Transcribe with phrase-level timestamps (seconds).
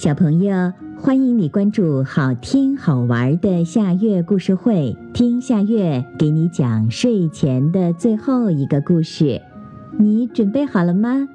[0.00, 9.42] 小朋友，欢迎你关注好听好玩的夏月故事会，听夏月给你讲睡前的最后一个故事。
[9.98, 11.28] 你准备好了吗？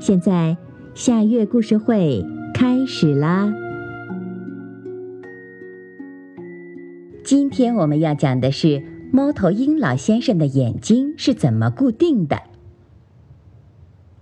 [0.00, 0.56] 现在
[0.92, 3.54] 夏月故事会开始啦！
[7.22, 12.40] 今天我们要讲的是猫头鹰老先生的眼睛是怎么固定的。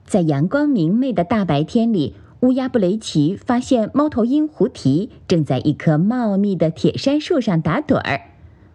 [0.04, 2.12] 在阳光明媚的大白天里。
[2.40, 8.20] 乌鸦布雷奇发现猫头鹰胡提正在一棵茂密的铁杉树上打盹儿。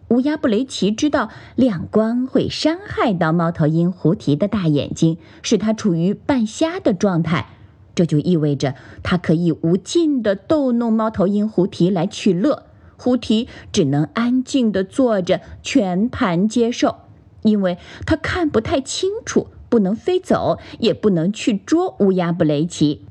[0.08, 7.46] 乌鸦布雷奇知道亮光会伤害到猫头鹰胡提的大眼睛，使它处于半瞎的状态。
[7.94, 12.64] 这就意味着它可以无尽地逗弄猫头鹰胡提来取乐。
[12.98, 16.96] 胡提只能安静地坐着，全盘接受，
[17.42, 23.06] 因为它看不太清楚，不能飞走，也不能去捉乌鸦布雷奇。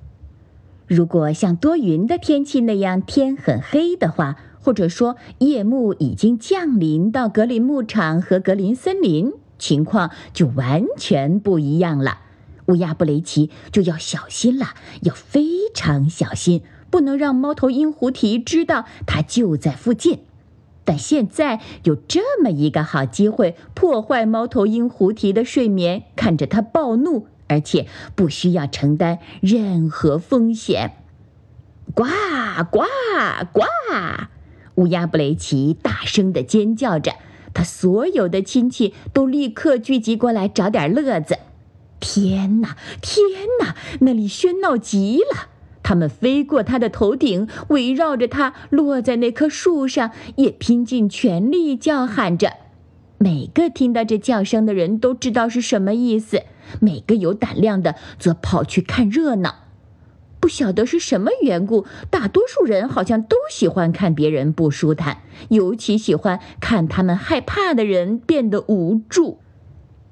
[0.87, 12.19] 如果像多云的天气那样天很黑的话，或者说夜幕已经降临到格林牧场和格林森林，情况就完全不一样了。
[12.67, 14.67] 乌鸦布雷奇就要小心了，
[15.01, 20.19] 要非常小心，不能让猫头鹰胡提知道它就在附近。
[20.85, 27.27] 但现在有这么一个好机会，破坏猫头鹰胡提的睡眠，看着它暴怒。
[27.47, 30.91] 而且不需要承担任何风险。
[31.93, 32.05] 呱
[32.71, 32.83] 呱
[33.51, 33.61] 呱！
[34.75, 37.13] 乌鸦布雷奇大声地尖叫着，
[37.53, 41.37] 他所有的亲戚都立刻聚集过来找点乐子。
[41.99, 43.21] 天哪，天
[43.61, 43.75] 哪！
[44.01, 45.49] 那里喧闹极了。
[45.83, 52.53] 他们飞过他的头顶，围绕着他落在那棵树上，也拼尽全力叫喊着。
[53.23, 56.41] 每个听到这叫声的人都知道是什么意思。
[56.81, 59.55] 每个有胆量的则跑去看热闹。
[60.41, 69.39] 不晓得是什么缘故，大多数人好像都喜欢看别人不舒坦，尤其喜欢看他们害怕的人变得无助。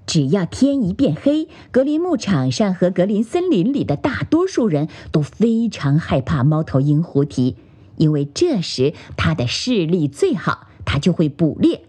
[0.06, 7.58] 只要天一变黑，格林牧场上和格林森林里的大多数人都非常害怕猫头鹰胡提，
[7.98, 11.84] 因为这时它的视力最好，它就会捕猎。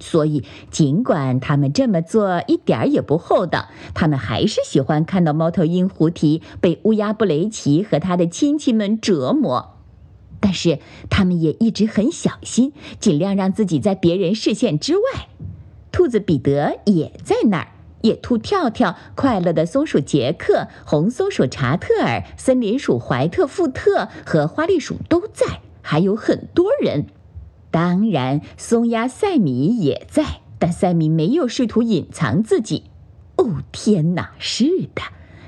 [0.00, 9.76] 所以，尽管他们这么做一点儿也不厚道，他们还是喜欢看到猫头鹰胡提被乌鸦布雷奇和他的亲戚们折磨。
[10.40, 10.78] 但是，
[11.08, 15.28] 他们也一直很小心，尽量让自己在别人视线之外。
[15.90, 17.68] 兔子彼得也在那儿，
[18.02, 27.06] 野兔跳跳、快乐的松鼠杰克、红松鼠查特尔、森林鼠怀特富特和花栗鼠都在，还有很多人。
[27.74, 32.84] 当然，松鸦塞米也在，但塞米没有试图隐藏自己。
[33.34, 34.30] 哦，天哪！
[34.38, 35.02] 是的，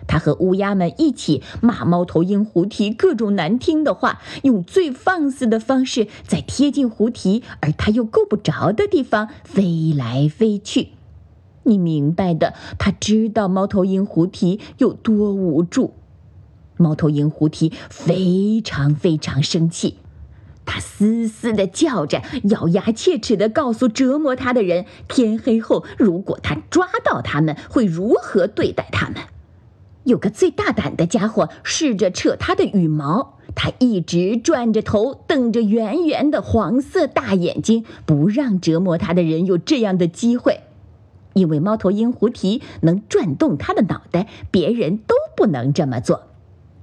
[0.09, 10.89] 他和乌鸦们一起骂猫头鹰胡提各种难听的话，用最放肆的方式在贴近胡提而他又够不着的地方飞来飞去。
[11.63, 15.95] 你明白的，他知道猫头鹰胡提有多无助。
[16.77, 19.99] 猫头鹰胡提非常非常生气。
[20.67, 29.23] 他嘶嘶地叫着，咬牙切齿地告诉折磨他的人：天黑后，如果他抓到他们，会如何对待他们。
[30.05, 40.61] 有个最大胆的家伙试着扯他的羽毛，他一直转着头，瞪着圆圆的黄色大眼睛，不让折磨他的人有这样的机会。
[41.33, 46.23] 因为猫头鹰胡提能转动他的脑袋，别人都不能这么做。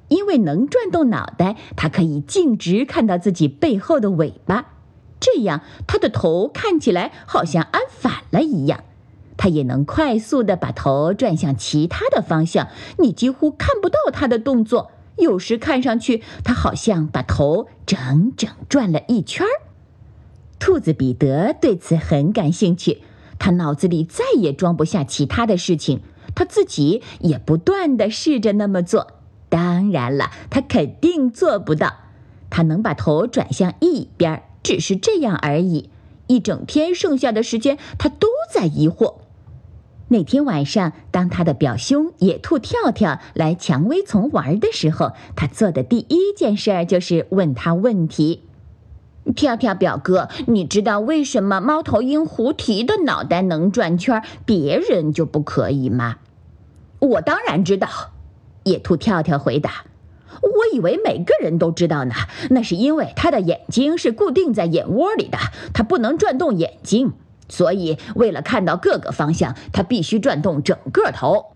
[0.10, 4.74] 因为能转动脑袋，它可以径直看到自己背后的尾巴，
[5.20, 8.84] 这样它的头看起来好像安反了一样。
[9.36, 12.68] 它也能快速地把头转向其他的方向，
[13.00, 14.92] 你几乎看不到它的动作。
[15.18, 19.50] 有时看上去，它好像把头整整转了一圈儿。
[20.60, 23.02] 兔子彼得对此很感兴趣，
[23.38, 26.00] 他脑子里再也装不下其他的事情，
[26.36, 29.08] 他自己也不断地试着那么做。
[29.84, 31.96] 当然了，他肯定做不到。
[32.50, 35.90] 他能把头转向一边，只是这样而已。
[36.28, 39.16] 一整天剩下的时间，他都在疑惑。
[40.08, 48.44] 那天晚上，当他的表兄野兔跳跳来蔷薇丛玩的时候，他做的第一件事就是问他问题
[49.36, 56.18] ：“跳跳表哥，你知道为什么猫头鹰胡提的脑袋能转圈，别人就不可以吗
[57.00, 57.90] ？”“我当然知道。”
[58.64, 59.86] 野兔跳跳回答
[60.42, 62.14] ：“我以为每个人都知道呢。
[62.50, 65.38] 那是因为他的眼睛是固定在眼窝里的，
[65.74, 67.14] 他不能转动眼睛，
[67.48, 71.54] 所以为了看到各个方向，他必须转动整个头。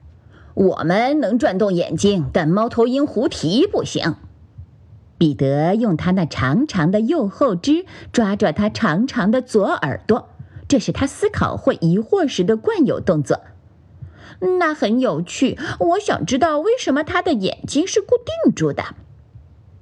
[0.54, 4.16] 我们能转动眼睛，但猫头鹰胡提不行。”
[5.20, 10.30] 彼得用他那长长的右后肢抓抓他长长的左耳朵，
[10.68, 13.42] 这是他思考或疑惑时的惯有动作。
[14.40, 18.96] 那很有趣，我想知道为什么他的眼睛是固定住的。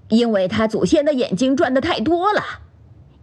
[0.10, 2.42] 因为他祖先的眼睛转的太多了。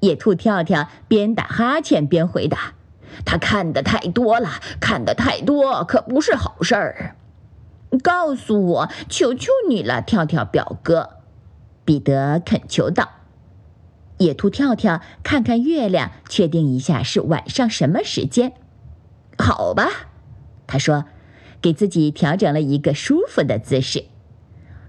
[0.00, 2.75] 野兔跳跳边打哈欠边回答
[3.25, 4.50] ：“他看的太多了，
[4.81, 7.17] 看的太多可不是好事儿。”
[8.02, 11.19] 告诉我，求求你了，跳跳表哥。
[11.84, 13.11] 彼得恳求道
[14.19, 18.55] ：“野兔跳跳，看看月亮，确定一下是晚上什么时间。”
[19.38, 19.88] 好吧，
[20.67, 21.05] 他说，
[21.62, 24.04] 给自己调整了一个舒服的姿势。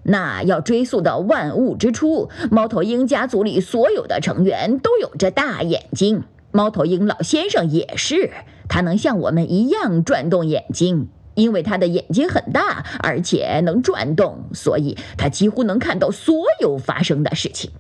[0.04, 6.24] 那要追溯到万物之初，猫头鹰家族里所有的成员都有着大眼睛。
[6.52, 8.32] 猫头鹰老先生也是，
[8.68, 11.08] 他能像我们一样转动眼睛。
[11.36, 17.72] 因为他的眼睛很大，而且能转动，所以他几乎能看到所有发生的事情。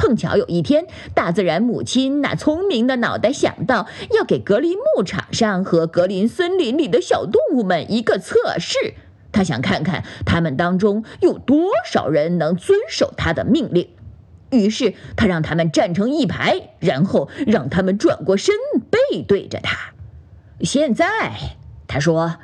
[0.00, 8.94] 碰巧有一天，大自然母亲那聪明的脑袋想到要给格林牧场上和格林森林里的小动物们一个测试，
[9.30, 13.90] 他想看看他们当中有多少人能遵守他的命令。
[14.50, 18.54] 于是他让他们站成一排，然后让他们转过身，
[18.90, 19.92] 背对着他。
[20.62, 22.36] 现在，他说。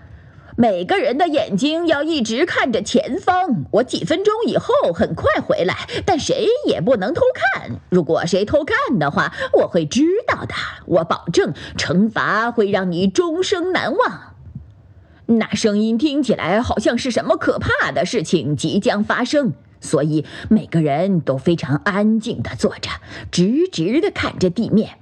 [0.58, 3.66] 每个人的眼睛要一直看着前方。
[3.72, 5.76] 我几分钟以后很快回来，
[6.06, 7.72] 但谁也不能偷看。
[7.90, 10.54] 如果谁偷看的话，我会知道的。
[10.86, 14.34] 我保证，惩罚会让你终生难忘。
[15.26, 22.88] 那声音听起来好像是什么可怕的事情即将发生，所以每个人都非常安静地坐着，
[23.30, 24.98] 直直地看着地面。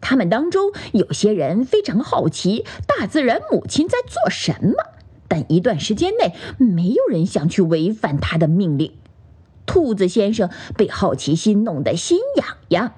[0.00, 4.93] 他们当中有些人非常好奇，大自然母亲在做什么。
[5.34, 8.92] 但一段时间内，没有人想去违反他的命令。
[9.66, 12.92] 兔子先生被好奇心弄得心痒痒，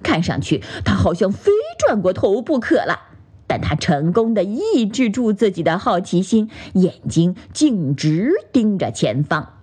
[0.00, 3.08] 看上去他好像非转过头不可了。
[3.48, 9.54] 但他成功的抑制住自己的好奇心，眼睛径直盯着前方。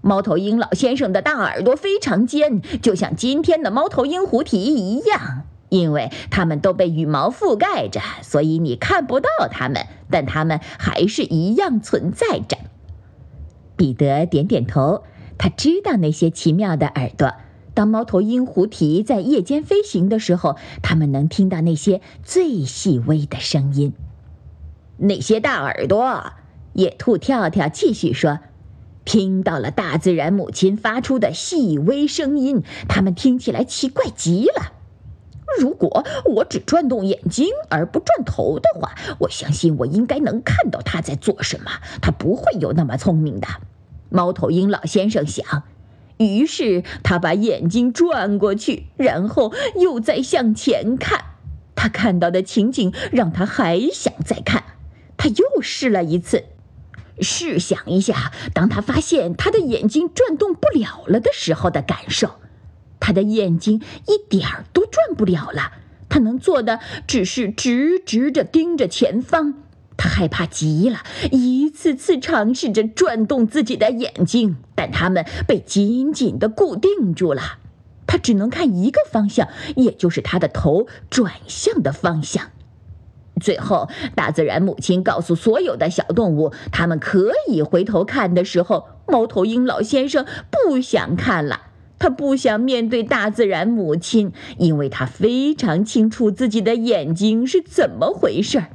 [0.00, 5.42] 猫头鹰老先生的大耳朵非常尖，就像今天的猫头鹰狐蹄一样。
[5.68, 12.56] 因为它们都被羽毛覆盖着，所以你看不到它们，但它们还是一样存在着。
[13.76, 15.04] 彼得点点头，
[15.38, 17.34] 他知道那些奇妙的耳朵。
[17.74, 23.92] 当猫头鹰狐蹄在夜间飞行的时候，它们能听到那些最细微的声音。
[24.96, 26.32] 那些大耳朵，
[26.72, 28.40] 野兔跳跳继续说，
[29.04, 34.72] 听到了大自然母亲发出的细微声音，它们听起来奇怪极了。
[35.58, 41.70] 如果我只转动眼睛而不转头的话，我相信我应该能看到他在做什么。
[42.00, 43.48] 他不会有那么聪明的，
[44.10, 45.62] 猫头鹰老先生想。
[46.18, 51.24] 于是他把眼睛转过去，然后又再向前看。
[51.74, 54.64] 他看到的情景让他还想再看。
[55.16, 56.44] 他又试了一次。
[57.20, 62.30] 试想一下，当他发现他的眼睛转动不了了的时候的感受。
[63.08, 65.72] 他的眼睛一点儿都转不了了，
[66.10, 69.54] 他能做的只是直直着盯着前方。
[69.96, 70.98] 他害怕极了，
[71.32, 77.56] 一次次尝试着转动自己的眼睛，但它们被紧紧地固定住了。
[78.06, 82.50] 他只能看一个方向，也就是他的头转向的方向。
[83.40, 91.62] 最后，大自然母亲告诉所有的小动物，它们可以回头看的时候，猫头鹰老先生不想看了。
[91.98, 98.68] 他不想面对大自然母亲，因为他非常清楚自己的眼睛是怎么回事儿。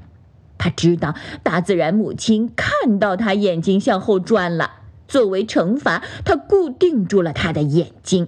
[0.58, 4.72] 他知道大自然母亲看到他眼睛向后转了，
[5.08, 8.28] 作为惩罚，他固定住了他的眼睛，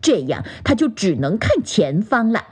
[0.00, 2.44] 这样他就只能看前方了。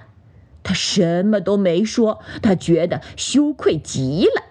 [0.63, 4.43] 他什么都没说，他觉得羞愧极了。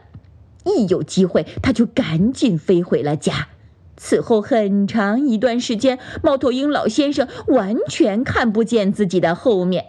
[0.66, 3.48] 一有机会，他就赶紧飞回了家。
[4.06, 9.86] 此后很长一段时间，猫头鹰老先生完全看不见自己的后面。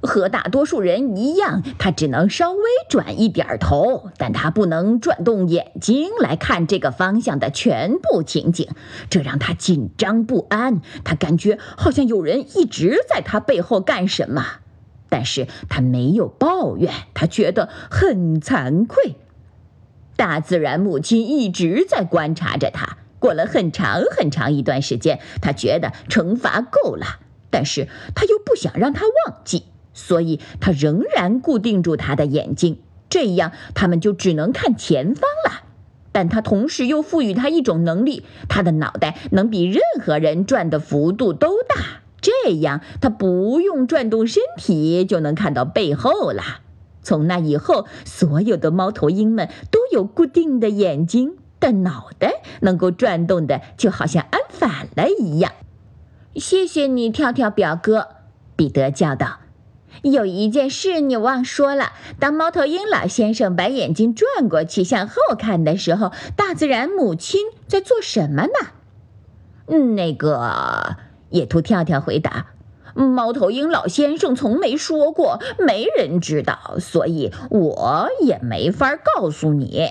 [0.00, 8.68] 和大多数人一样，他只能稍微转一点头，但他不能转动眼睛来看这个方向的全部情景，
[9.10, 10.80] 这让他紧张不安。
[11.02, 14.46] 他感觉好像有人一直在他背后干什么，
[15.08, 19.16] 但是他没有抱怨，他觉得很惭愧。
[20.14, 22.98] 大自然母亲一直在观察着他。
[23.22, 27.86] 过了很长很长一段时间，他觉得惩罚够了，但是
[28.16, 29.62] 他又不想让他忘记，
[29.94, 35.62] 所以他仍然固定住他的眼睛，这样他们就只能看前方了。
[36.14, 42.02] 但它同时又赋予它一种能力，它的脑袋能比任何人转的幅度都大。
[42.20, 46.42] 这样，它不用转动身体就能看到背后了。
[47.02, 55.52] 从那以后，所有的猫头鹰们都有固定的眼睛，的脑袋能够转动的，就好像安反了一样。
[56.34, 58.08] 谢谢你，跳跳表哥，
[58.56, 59.38] 彼得叫道。
[60.02, 69.78] 有一件事你忘说了，当猫头鹰老先生把眼睛转过去向后看的时候，大自然母亲在做什么呢？
[69.94, 70.96] 那个
[71.30, 72.46] 野兔跳跳回答。
[72.94, 79.90] 猫头鹰老先生从没说过，没人知道，所以我也没法告诉你。